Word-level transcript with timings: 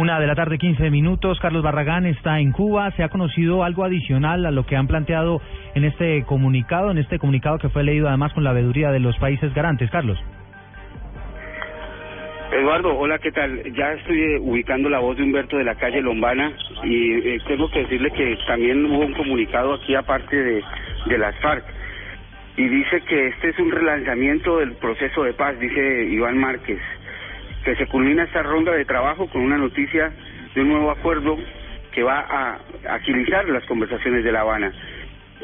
Una 0.00 0.18
de 0.18 0.26
la 0.26 0.34
tarde, 0.34 0.56
15 0.56 0.88
minutos. 0.88 1.38
Carlos 1.40 1.62
Barragán 1.62 2.06
está 2.06 2.40
en 2.40 2.52
Cuba. 2.52 2.90
¿Se 2.92 3.02
ha 3.02 3.10
conocido 3.10 3.64
algo 3.64 3.84
adicional 3.84 4.46
a 4.46 4.50
lo 4.50 4.64
que 4.64 4.74
han 4.74 4.86
planteado 4.86 5.42
en 5.74 5.84
este 5.84 6.24
comunicado, 6.24 6.90
en 6.90 6.96
este 6.96 7.18
comunicado 7.18 7.58
que 7.58 7.68
fue 7.68 7.84
leído 7.84 8.08
además 8.08 8.32
con 8.32 8.42
la 8.42 8.54
veeduría 8.54 8.92
de 8.92 8.98
los 8.98 9.14
países 9.18 9.52
garantes? 9.52 9.90
Carlos. 9.90 10.18
Eduardo, 12.50 12.96
hola, 12.96 13.18
¿qué 13.18 13.30
tal? 13.30 13.62
Ya 13.74 13.92
estoy 13.92 14.20
eh, 14.22 14.38
ubicando 14.40 14.88
la 14.88 15.00
voz 15.00 15.18
de 15.18 15.22
Humberto 15.22 15.58
de 15.58 15.64
la 15.64 15.74
calle 15.74 16.00
Lombana 16.00 16.50
y 16.82 17.12
eh, 17.12 17.38
tengo 17.46 17.70
que 17.70 17.80
decirle 17.80 18.10
que 18.12 18.38
también 18.46 18.82
hubo 18.86 19.04
un 19.04 19.12
comunicado 19.12 19.74
aquí 19.74 19.94
aparte 19.94 20.34
de, 20.34 20.64
de 21.08 21.18
las 21.18 21.38
FARC 21.40 21.62
y 22.56 22.68
dice 22.68 23.02
que 23.02 23.28
este 23.28 23.50
es 23.50 23.58
un 23.58 23.70
relanzamiento 23.70 24.60
del 24.60 24.72
proceso 24.76 25.24
de 25.24 25.34
paz, 25.34 25.58
dice 25.60 26.04
Iván 26.06 26.38
Márquez, 26.38 26.80
que 27.64 27.76
se 27.76 27.86
culmina 27.86 28.24
esta 28.24 28.42
ronda 28.42 28.72
de 28.72 28.84
trabajo 28.84 29.28
con 29.28 29.42
una 29.42 29.58
noticia 29.58 30.12
de 30.54 30.62
un 30.62 30.68
nuevo 30.68 30.90
acuerdo 30.90 31.38
que 31.92 32.02
va 32.02 32.20
a 32.20 32.58
agilizar 32.94 33.48
las 33.48 33.64
conversaciones 33.64 34.24
de 34.24 34.32
La 34.32 34.40
Habana. 34.40 34.72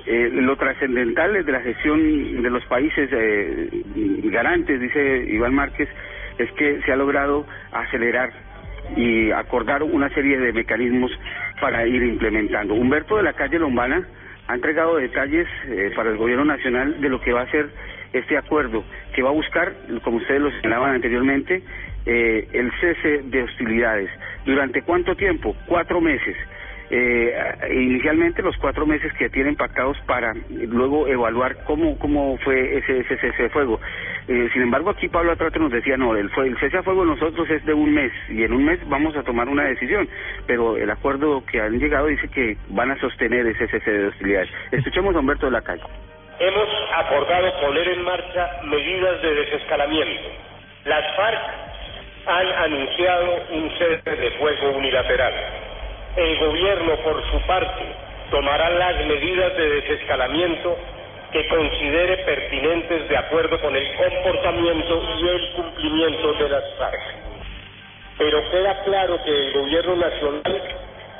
Eh, 0.06 0.30
lo 0.32 0.56
trascendental 0.56 1.44
de 1.44 1.52
la 1.52 1.60
gestión 1.60 2.42
de 2.42 2.50
los 2.50 2.64
países 2.66 3.08
eh, 3.12 3.68
garantes, 4.24 4.80
dice 4.80 5.26
Iván 5.28 5.54
Márquez, 5.54 5.88
es 6.38 6.50
que 6.52 6.80
se 6.82 6.92
ha 6.92 6.96
logrado 6.96 7.46
acelerar 7.72 8.30
y 8.94 9.30
acordar 9.32 9.82
una 9.82 10.08
serie 10.10 10.38
de 10.38 10.52
mecanismos 10.52 11.10
para 11.60 11.86
ir 11.86 12.02
implementando. 12.02 12.74
Humberto 12.74 13.16
de 13.16 13.24
la 13.24 13.32
calle 13.32 13.58
Lombana 13.58 14.06
ha 14.46 14.54
entregado 14.54 14.96
detalles 14.96 15.48
eh, 15.66 15.90
para 15.96 16.10
el 16.10 16.16
gobierno 16.16 16.44
nacional 16.44 17.00
de 17.00 17.08
lo 17.08 17.20
que 17.20 17.32
va 17.32 17.42
a 17.42 17.50
ser 17.50 17.68
este 18.18 18.36
acuerdo, 18.36 18.84
que 19.14 19.22
va 19.22 19.30
a 19.30 19.32
buscar, 19.32 19.72
como 20.02 20.18
ustedes 20.18 20.40
lo 20.40 20.50
señalaban 20.60 20.94
anteriormente, 20.94 21.62
eh, 22.04 22.48
el 22.52 22.70
cese 22.80 23.22
de 23.24 23.42
hostilidades. 23.42 24.10
¿Durante 24.44 24.82
cuánto 24.82 25.16
tiempo? 25.16 25.56
Cuatro 25.66 26.00
meses 26.00 26.36
eh, 26.90 27.34
inicialmente 27.72 28.42
los 28.42 28.56
cuatro 28.58 28.86
meses 28.86 29.12
que 29.14 29.28
tienen 29.28 29.56
pactados 29.56 29.98
para 30.06 30.34
luego 30.50 31.08
evaluar 31.08 31.64
cómo 31.64 31.98
cómo 31.98 32.38
fue 32.38 32.78
ese, 32.78 33.00
ese 33.00 33.16
cese 33.18 33.44
de 33.44 33.48
fuego. 33.50 33.80
Eh, 34.28 34.48
sin 34.52 34.62
embargo, 34.62 34.90
aquí 34.90 35.08
Pablo 35.08 35.32
Atrate 35.32 35.58
nos 35.58 35.72
decía, 35.72 35.96
no, 35.96 36.14
el, 36.16 36.30
el 36.36 36.58
cese 36.58 36.78
de 36.78 36.82
fuego 36.82 37.04
nosotros 37.04 37.48
es 37.50 37.64
de 37.64 37.74
un 37.74 37.92
mes 37.92 38.12
y 38.28 38.42
en 38.44 38.52
un 38.52 38.64
mes 38.64 38.78
vamos 38.88 39.16
a 39.16 39.22
tomar 39.22 39.48
una 39.48 39.64
decisión, 39.64 40.08
pero 40.46 40.76
el 40.76 40.90
acuerdo 40.90 41.44
que 41.46 41.60
han 41.60 41.78
llegado 41.78 42.06
dice 42.06 42.28
que 42.28 42.56
van 42.68 42.90
a 42.90 43.00
sostener 43.00 43.46
ese 43.46 43.66
cese 43.68 43.90
de 43.90 44.06
hostilidades. 44.08 44.50
Escuchemos 44.70 45.14
a 45.14 45.20
Humberto 45.20 45.46
de 45.46 45.52
la 45.52 45.62
Calle. 45.62 45.82
Hemos 46.38 46.68
acordado 46.94 47.52
poner 47.60 47.88
en 47.88 48.02
marcha 48.02 48.60
medidas 48.64 49.22
de 49.22 49.34
desescalamiento. 49.34 50.28
Las 50.84 51.16
FARC 51.16 51.40
han 52.26 52.52
anunciado 52.52 53.38
un 53.50 53.70
cese 53.78 54.10
de 54.16 54.30
fuego 54.32 54.70
unilateral 54.76 55.32
el 56.16 56.38
gobierno, 56.38 56.96
por 57.04 57.22
su 57.30 57.38
parte, 57.46 57.84
tomará 58.30 58.70
las 58.70 59.04
medidas 59.04 59.54
de 59.54 59.68
desescalamiento 59.68 60.78
que 61.30 61.46
considere 61.48 62.16
pertinentes 62.24 63.06
de 63.08 63.16
acuerdo 63.18 63.60
con 63.60 63.76
el 63.76 63.86
comportamiento 63.96 65.02
y 65.18 65.28
el 65.28 65.52
cumplimiento 65.52 66.32
de 66.32 66.48
las 66.48 66.64
FARC. 66.78 67.00
Pero 68.16 68.50
queda 68.50 68.82
claro 68.84 69.22
que 69.22 69.30
el 69.30 69.52
gobierno 69.52 69.96
nacional 69.96 70.62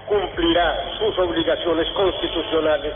cumplirá 0.07 0.81
sus 0.99 1.19
obligaciones 1.19 1.89
constitucionales 1.91 2.95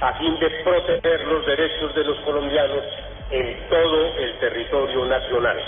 a 0.00 0.14
fin 0.14 0.38
de 0.38 0.50
proteger 0.64 1.26
los 1.26 1.46
derechos 1.46 1.94
de 1.94 2.04
los 2.04 2.18
colombianos 2.20 2.84
en 3.30 3.68
todo 3.68 4.14
el 4.16 4.38
territorio 4.38 5.04
nacional. 5.04 5.58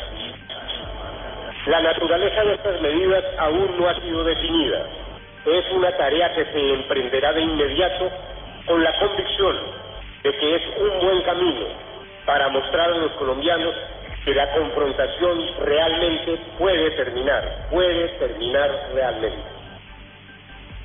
La 1.66 1.80
naturaleza 1.80 2.42
de 2.44 2.54
estas 2.54 2.80
medidas 2.80 3.24
aún 3.38 3.76
no 3.78 3.88
ha 3.88 3.94
sido 4.00 4.24
definida 4.24 4.86
es 5.44 5.72
una 5.72 5.90
tarea 5.96 6.32
que 6.34 6.44
se 6.44 6.74
emprenderá 6.74 7.32
de 7.32 7.42
inmediato 7.42 8.10
con 8.66 8.82
la 8.82 8.96
convicción 8.98 9.58
de 10.22 10.36
que 10.36 10.54
es 10.54 10.62
un 10.78 11.00
buen 11.00 11.22
camino 11.22 11.66
para 12.24 12.48
mostrar 12.48 12.92
a 12.92 12.96
los 12.96 13.10
colombianos 13.12 13.74
que 14.24 14.34
la 14.34 14.52
confrontación 14.52 15.40
realmente 15.64 16.38
puede 16.58 16.92
terminar, 16.92 17.66
puede 17.70 18.08
terminar 18.20 18.70
realmente. 18.94 19.42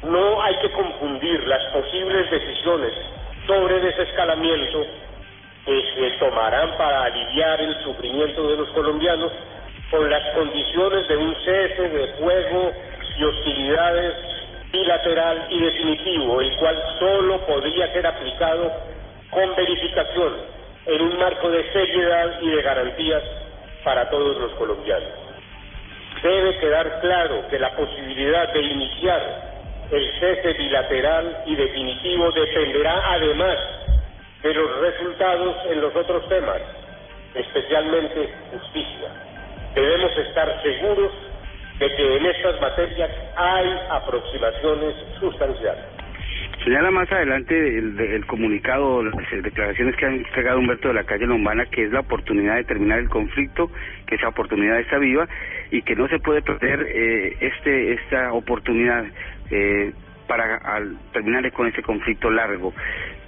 No 0.03 0.41
hay 0.41 0.55
que 0.57 0.71
confundir 0.71 1.47
las 1.47 1.63
posibles 1.65 2.31
decisiones 2.31 2.93
sobre 3.47 3.79
desescalamiento 3.79 4.85
que 5.65 5.83
se 5.95 6.11
tomarán 6.19 6.77
para 6.77 7.05
aliviar 7.05 7.61
el 7.61 7.75
sufrimiento 7.83 8.47
de 8.47 8.57
los 8.57 8.69
colombianos 8.69 9.31
con 9.89 10.09
las 10.09 10.23
condiciones 10.35 11.07
de 11.07 11.17
un 11.17 11.35
cese 11.43 11.89
de 11.89 12.07
fuego 12.19 12.73
y 13.17 13.23
hostilidades 13.23 14.13
bilateral 14.71 15.47
y 15.49 15.61
definitivo, 15.61 16.41
el 16.41 16.55
cual 16.57 16.83
solo 16.99 17.45
podría 17.45 17.91
ser 17.93 18.05
aplicado 18.05 18.71
con 19.31 19.55
verificación 19.55 20.35
en 20.85 21.01
un 21.01 21.17
marco 21.17 21.49
de 21.49 21.71
seriedad 21.71 22.41
y 22.41 22.49
de 22.49 22.61
garantías 22.61 23.23
para 23.83 24.09
todos 24.09 24.37
los 24.37 24.53
colombianos. 24.55 25.09
Debe 26.21 26.57
quedar 26.57 26.99
claro 26.99 27.47
que 27.49 27.59
la 27.59 27.75
posibilidad 27.75 28.51
de 28.53 28.61
iniciar 28.61 29.56
el 29.91 30.19
cese 30.19 30.53
bilateral 30.53 31.43
y 31.45 31.55
definitivo 31.55 32.31
dependerá 32.31 33.13
además 33.13 33.57
de 34.43 34.53
los 34.53 34.81
resultados 34.81 35.55
en 35.71 35.81
los 35.81 35.95
otros 35.95 36.27
temas, 36.29 36.61
especialmente 37.33 38.29
justicia. 38.51 39.09
Debemos 39.75 40.17
estar 40.17 40.61
seguros 40.61 41.11
de 41.79 41.95
que 41.95 42.17
en 42.17 42.25
estas 42.25 42.59
materias 42.59 43.11
hay 43.35 43.79
aproximaciones 43.89 44.95
sustanciales. 45.19 45.85
Señala 46.63 46.91
más 46.91 47.09
adelante 47.11 47.55
el, 47.55 48.25
comunicado, 48.25 49.01
las 49.01 49.15
declaraciones 49.41 49.95
que 49.95 50.05
han 50.05 50.15
entregado 50.15 50.59
Humberto 50.59 50.89
de 50.89 50.95
la 50.95 51.05
calle 51.05 51.25
Lombana, 51.25 51.65
que 51.67 51.85
es 51.85 51.91
la 51.91 52.01
oportunidad 52.01 52.55
de 52.57 52.65
terminar 52.65 52.99
el 52.99 53.07
conflicto, 53.07 53.71
que 54.05 54.15
esa 54.15 54.27
oportunidad 54.27 54.77
está 54.79 54.97
viva 54.97 55.29
y 55.71 55.81
que 55.83 55.95
no 55.95 56.09
se 56.09 56.19
puede 56.19 56.41
perder 56.41 56.85
eh, 56.89 57.37
este 57.39 57.93
esta 57.93 58.33
oportunidad 58.33 59.05
eh, 59.51 59.93
para 60.27 60.59
terminar 61.13 61.49
con 61.51 61.67
ese 61.67 61.81
conflicto 61.81 62.29
largo. 62.29 62.73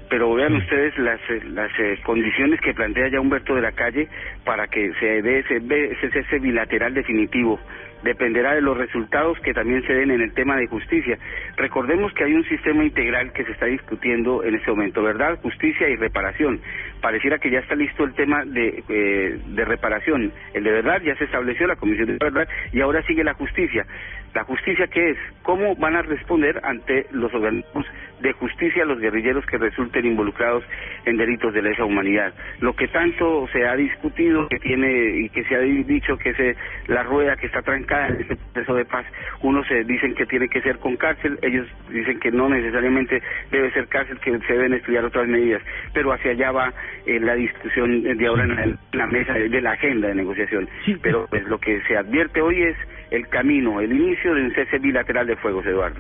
Pero 0.10 0.34
vean 0.34 0.56
ustedes 0.56 0.98
las, 0.98 1.20
las 1.46 1.72
eh, 1.80 2.00
condiciones 2.04 2.60
que 2.62 2.74
plantea 2.74 3.10
ya 3.10 3.22
Humberto 3.22 3.56
de 3.56 3.62
la 3.62 3.72
Calle 3.74 4.08
para 4.44 4.68
que 4.68 4.92
se 5.00 5.22
dé 5.22 5.40
ese, 5.40 5.58
ese, 5.58 6.20
ese 6.20 6.40
bilateral 6.40 6.96
definitivo 6.96 7.60
dependerá 8.04 8.56
de 8.56 8.62
los 8.62 8.78
resultados 8.78 9.40
que 9.40 9.54
también 9.54 9.86
se 9.86 9.94
den 9.94 10.12
en 10.12 10.22
el 10.22 10.34
tema 10.34 10.58
de 10.58 10.68
justicia. 10.68 11.18
Recordemos 11.58 12.14
que 12.14 12.24
hay 12.24 12.34
un 12.34 12.44
sistema 12.46 12.84
integral 12.84 13.34
que 13.34 13.44
se 13.46 13.52
está 13.52 13.66
discutiendo 13.66 14.44
en 14.44 14.56
este 14.56 14.72
momento, 14.72 15.04
¿verdad? 15.04 15.40
Justicia 15.42 15.90
y 15.90 15.96
reparación. 15.96 16.62
Pareciera 17.02 17.40
que 17.40 17.50
ya 17.50 17.60
está 17.60 17.76
listo 17.76 18.04
el 18.04 18.14
tema 18.14 18.44
de, 18.46 18.84
eh, 18.88 19.40
de 19.46 19.66
reparación. 19.66 20.32
El 20.54 20.64
de 20.64 20.72
verdad 20.72 21.02
ya 21.02 21.16
se 21.16 21.26
estableció 21.26 21.68
la 21.68 21.76
Comisión 21.76 22.08
de 22.08 22.18
Verdad 22.20 22.48
y 22.72 22.82
ahora 22.82 23.02
sigue 23.04 23.24
la 23.24 23.34
justicia. 23.34 23.86
¿La 24.34 24.44
justicia 24.44 24.88
qué 24.88 25.12
es? 25.12 25.18
¿Cómo 25.42 25.76
van 25.76 25.96
a 25.96 26.04
responder 26.04 26.60
ante 26.64 27.08
los 27.12 27.34
organismos 27.34 27.86
de 28.22 28.34
justicia 28.34 28.86
los 28.86 29.00
guerrilleros 29.00 29.46
que 29.46 29.58
resulten 29.58 30.06
involucrados 30.06 30.64
en 31.06 31.18
delitos 31.18 31.54
de 31.54 31.64
lesa 31.64 31.84
humanidad? 31.84 32.34
Lo 32.60 32.76
que 32.76 32.88
tanto 32.90 33.48
se 33.52 33.66
ha 33.66 33.76
discutido 33.76 34.48
que 34.50 34.60
tiene 34.60 35.18
y 35.22 35.30
que 35.30 35.44
se 35.46 35.56
ha 35.56 35.60
dicho 35.60 36.18
que 36.18 36.30
es 36.30 36.58
la 36.88 37.04
rueda 37.04 37.38
que 37.38 37.48
está 37.48 37.64
trancada 37.64 37.89
en 37.92 38.22
este 38.22 38.36
proceso 38.36 38.76
de 38.76 38.86
paz, 38.86 39.06
unos 39.42 39.68
se 39.68 39.84
dicen 39.84 40.14
que 40.16 40.26
tiene 40.26 40.48
que 40.48 40.62
ser 40.62 40.78
con 40.80 40.96
cárcel, 40.98 41.40
ellos 41.42 41.68
dicen 41.90 42.20
que 42.20 42.32
no 42.32 42.50
necesariamente 42.50 43.22
debe 43.52 43.72
ser 43.72 43.88
cárcel, 43.88 44.20
que 44.20 44.38
se 44.40 44.54
deben 44.54 44.74
estudiar 44.74 45.06
otras 45.06 45.28
medidas, 45.28 45.62
pero 45.94 46.12
hacia 46.12 46.32
allá 46.32 46.52
va 46.52 46.74
eh, 47.06 47.20
la 47.20 47.36
discusión 47.36 48.04
de 48.04 48.28
ahora 48.28 48.44
en 48.44 48.78
la, 48.94 49.08
mesa 49.08 49.34
de, 49.34 49.62
la 49.62 49.72
agenda 49.72 50.08
de 50.10 50.16
negociación. 50.16 50.70
Pero 51.02 51.28
pues 51.30 51.44
lo 51.46 51.60
que 51.60 51.82
se 51.88 51.98
advierte 51.98 52.42
hoy 52.42 52.62
es 52.64 52.78
el 53.12 53.28
camino, 53.30 53.82
el 53.82 53.92
inicio 53.92 54.34
de 54.36 54.44
un 54.44 54.54
cese 54.54 54.78
bilateral 54.80 55.28
de 55.28 55.36
fuegos, 55.38 55.66
Eduardo. 55.66 56.00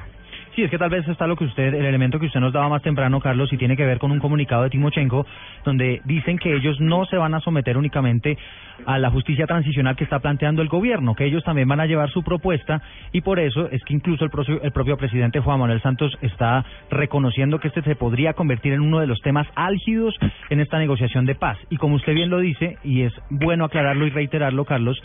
Sí, 0.59 0.65
es 0.65 0.71
que 0.71 0.77
tal 0.77 0.89
vez 0.89 1.07
está 1.07 1.25
lo 1.25 1.37
que 1.37 1.45
usted, 1.45 1.73
el 1.73 1.85
elemento 1.85 2.19
que 2.19 2.25
usted 2.25 2.41
nos 2.41 2.51
daba 2.51 2.67
más 2.67 2.81
temprano, 2.81 3.21
Carlos, 3.21 3.53
y 3.53 3.55
tiene 3.55 3.77
que 3.77 3.85
ver 3.85 3.97
con 3.97 4.11
un 4.11 4.19
comunicado 4.19 4.63
de 4.63 4.69
Timochenko, 4.69 5.25
donde 5.63 6.01
dicen 6.03 6.37
que 6.37 6.53
ellos 6.53 6.81
no 6.81 7.05
se 7.05 7.15
van 7.15 7.33
a 7.33 7.39
someter 7.39 7.77
únicamente 7.77 8.37
a 8.85 8.99
la 8.99 9.09
justicia 9.09 9.47
transicional 9.47 9.95
que 9.95 10.03
está 10.03 10.19
planteando 10.19 10.61
el 10.61 10.67
gobierno, 10.67 11.15
que 11.15 11.23
ellos 11.23 11.45
también 11.45 11.69
van 11.69 11.79
a 11.79 11.85
llevar 11.85 12.09
su 12.09 12.23
propuesta, 12.23 12.81
y 13.13 13.21
por 13.21 13.39
eso 13.39 13.69
es 13.71 13.81
que 13.85 13.93
incluso 13.93 14.25
el 14.25 14.31
propio, 14.31 14.61
el 14.61 14.73
propio 14.73 14.97
presidente 14.97 15.39
Juan 15.39 15.61
Manuel 15.61 15.81
Santos 15.81 16.11
está 16.21 16.65
reconociendo 16.91 17.61
que 17.61 17.69
este 17.69 17.81
se 17.83 17.95
podría 17.95 18.33
convertir 18.33 18.73
en 18.73 18.81
uno 18.81 18.99
de 18.99 19.07
los 19.07 19.21
temas 19.21 19.47
álgidos 19.55 20.13
en 20.49 20.59
esta 20.59 20.77
negociación 20.77 21.25
de 21.25 21.35
paz. 21.35 21.57
Y 21.69 21.77
como 21.77 21.95
usted 21.95 22.13
bien 22.13 22.29
lo 22.29 22.39
dice, 22.39 22.75
y 22.83 23.03
es 23.03 23.13
bueno 23.29 23.63
aclararlo 23.63 24.05
y 24.05 24.09
reiterarlo, 24.09 24.65
Carlos, 24.65 25.01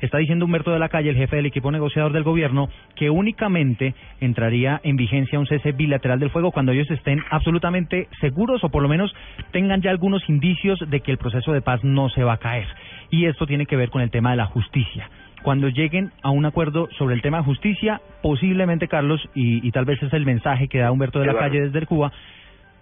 Está 0.00 0.18
diciendo 0.18 0.44
Humberto 0.44 0.72
de 0.72 0.78
la 0.78 0.88
Calle, 0.88 1.10
el 1.10 1.16
jefe 1.16 1.36
del 1.36 1.46
equipo 1.46 1.70
negociador 1.70 2.12
del 2.12 2.22
gobierno, 2.22 2.68
que 2.96 3.10
únicamente 3.10 3.94
entraría 4.20 4.80
en 4.84 4.96
vigencia 4.96 5.38
un 5.38 5.46
cese 5.46 5.72
bilateral 5.72 6.18
del 6.18 6.30
fuego 6.30 6.52
cuando 6.52 6.72
ellos 6.72 6.90
estén 6.90 7.22
absolutamente 7.30 8.08
seguros 8.20 8.62
o 8.64 8.68
por 8.68 8.82
lo 8.82 8.88
menos 8.88 9.14
tengan 9.52 9.82
ya 9.82 9.90
algunos 9.90 10.28
indicios 10.28 10.78
de 10.88 11.00
que 11.00 11.12
el 11.12 11.18
proceso 11.18 11.52
de 11.52 11.62
paz 11.62 11.82
no 11.84 12.08
se 12.08 12.24
va 12.24 12.34
a 12.34 12.38
caer. 12.38 12.66
Y 13.10 13.26
esto 13.26 13.46
tiene 13.46 13.66
que 13.66 13.76
ver 13.76 13.90
con 13.90 14.02
el 14.02 14.10
tema 14.10 14.30
de 14.30 14.36
la 14.36 14.46
justicia. 14.46 15.08
Cuando 15.42 15.68
lleguen 15.68 16.10
a 16.22 16.30
un 16.30 16.46
acuerdo 16.46 16.88
sobre 16.96 17.14
el 17.14 17.22
tema 17.22 17.38
de 17.38 17.44
justicia, 17.44 18.00
posiblemente, 18.22 18.88
Carlos, 18.88 19.20
y, 19.34 19.66
y 19.66 19.70
tal 19.72 19.84
vez 19.84 20.02
es 20.02 20.12
el 20.12 20.24
mensaje 20.24 20.68
que 20.68 20.78
da 20.78 20.90
Humberto 20.90 21.20
de 21.20 21.26
la 21.26 21.34
Calle 21.34 21.60
desde 21.60 21.86
Cuba, 21.86 22.12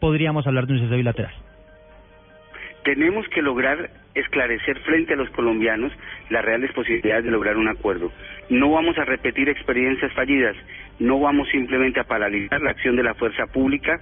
podríamos 0.00 0.46
hablar 0.46 0.66
de 0.66 0.74
un 0.74 0.80
cese 0.80 0.96
bilateral 0.96 1.32
tenemos 2.84 3.26
que 3.29 3.43
lograr 3.43 3.90
esclarecer 4.14 4.79
frente 4.81 5.14
a 5.14 5.17
los 5.17 5.31
colombianos 5.31 5.93
las 6.31 6.44
reales 6.44 6.73
posibilidades 6.73 7.25
de 7.25 7.31
lograr 7.31 7.56
un 7.56 7.69
acuerdo. 7.69 8.12
No 8.50 8.70
vamos 8.70 8.99
a 8.99 9.05
repetir 9.05 9.49
experiencias 9.49 10.12
fallidas, 10.12 10.56
no 10.99 11.20
vamos 11.20 11.49
simplemente 11.50 12.00
a 12.00 12.05
paralizar 12.05 12.61
la 12.61 12.70
acción 12.70 12.96
de 12.96 13.02
la 13.02 13.14
fuerza 13.14 13.46
pública 13.46 14.00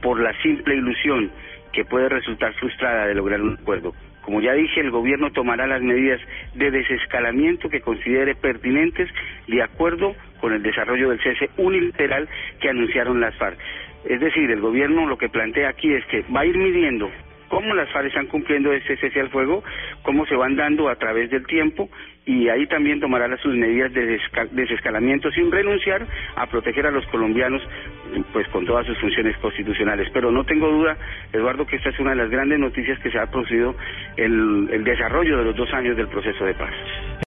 por 0.00 0.20
la 0.20 0.32
simple 0.42 0.74
ilusión 0.74 1.30
que 1.72 1.84
puede 1.84 2.08
resultar 2.08 2.52
frustrada 2.54 3.06
de 3.06 3.14
lograr 3.14 3.40
un 3.40 3.54
acuerdo. 3.54 3.94
Como 4.22 4.40
ya 4.40 4.52
dije, 4.52 4.80
el 4.80 4.90
gobierno 4.90 5.32
tomará 5.32 5.66
las 5.66 5.82
medidas 5.82 6.20
de 6.54 6.70
desescalamiento 6.70 7.68
que 7.68 7.80
considere 7.80 8.34
pertinentes 8.34 9.08
de 9.48 9.62
acuerdo 9.62 10.14
con 10.40 10.52
el 10.52 10.62
desarrollo 10.62 11.10
del 11.10 11.20
cese 11.20 11.50
unilateral 11.56 12.28
que 12.60 12.68
anunciaron 12.68 13.20
las 13.20 13.34
FARC. 13.36 13.58
Es 14.04 14.20
decir, 14.20 14.50
el 14.50 14.60
gobierno 14.60 15.06
lo 15.06 15.18
que 15.18 15.28
plantea 15.28 15.70
aquí 15.70 15.92
es 15.92 16.04
que 16.06 16.24
va 16.34 16.40
a 16.40 16.46
ir 16.46 16.56
midiendo 16.56 17.10
cómo 17.52 17.74
las 17.74 17.90
FARC 17.90 18.06
están 18.06 18.28
cumpliendo 18.28 18.72
ese 18.72 18.96
cese 18.96 19.20
al 19.20 19.28
fuego, 19.28 19.62
cómo 20.00 20.24
se 20.24 20.34
van 20.34 20.56
dando 20.56 20.88
a 20.88 20.96
través 20.96 21.28
del 21.28 21.46
tiempo 21.46 21.90
y 22.24 22.48
ahí 22.48 22.66
también 22.66 22.98
tomará 22.98 23.36
sus 23.36 23.54
medidas 23.54 23.92
de 23.92 24.18
desescalamiento 24.52 25.30
sin 25.32 25.52
renunciar 25.52 26.06
a 26.34 26.46
proteger 26.46 26.86
a 26.86 26.90
los 26.90 27.04
colombianos 27.08 27.60
pues 28.32 28.48
con 28.48 28.64
todas 28.64 28.86
sus 28.86 28.96
funciones 28.98 29.36
constitucionales. 29.36 30.08
Pero 30.14 30.32
no 30.32 30.44
tengo 30.44 30.66
duda, 30.68 30.96
Eduardo, 31.30 31.66
que 31.66 31.76
esta 31.76 31.90
es 31.90 32.00
una 32.00 32.12
de 32.12 32.16
las 32.16 32.30
grandes 32.30 32.58
noticias 32.58 32.98
que 33.00 33.10
se 33.10 33.18
ha 33.18 33.30
producido 33.30 33.76
el, 34.16 34.70
el 34.72 34.82
desarrollo 34.82 35.36
de 35.36 35.44
los 35.44 35.54
dos 35.54 35.70
años 35.74 35.94
del 35.94 36.08
proceso 36.08 36.46
de 36.46 36.54
paz. 36.54 36.72